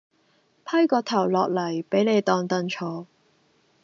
[0.65, 3.05] 批個頭落嚟俾你當櫈坐